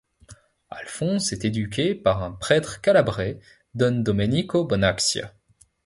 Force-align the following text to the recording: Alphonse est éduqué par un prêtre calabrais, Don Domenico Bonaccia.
Alphonse 0.71 1.31
est 1.31 1.45
éduqué 1.45 1.93
par 1.93 2.23
un 2.23 2.31
prêtre 2.31 2.81
calabrais, 2.81 3.39
Don 3.75 4.01
Domenico 4.01 4.65
Bonaccia. 4.65 5.35